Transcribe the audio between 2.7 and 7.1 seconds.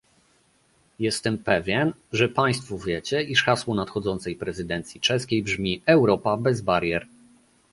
wiecie, iż hasło nadchodzącej prezydencji czeskiej brzmi "Europa bez barier"